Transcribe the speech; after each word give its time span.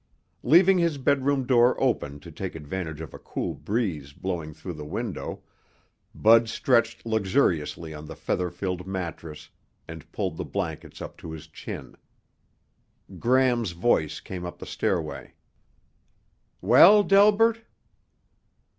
Leaving 0.41 0.79
his 0.79 0.97
bedroom 0.97 1.45
door 1.45 1.79
open 1.79 2.19
to 2.19 2.31
take 2.31 2.55
advantage 2.55 3.01
of 3.01 3.13
a 3.13 3.19
cool 3.19 3.53
breeze 3.53 4.13
blowing 4.13 4.51
through 4.51 4.73
the 4.73 4.83
window, 4.83 5.43
Bud 6.15 6.49
stretched 6.49 7.05
luxuriously 7.05 7.93
on 7.93 8.07
the 8.07 8.15
feather 8.15 8.49
filled 8.49 8.87
mattress 8.87 9.47
and 9.87 10.11
pulled 10.11 10.37
the 10.37 10.43
blankets 10.43 11.03
up 11.03 11.17
to 11.17 11.29
his 11.29 11.45
chin. 11.45 11.95
Gram's 13.19 13.73
voice 13.73 14.19
came 14.19 14.43
up 14.43 14.57
the 14.57 14.65
stairway. 14.65 15.35
"Well, 16.61 17.03
Delbert?" 17.03 17.61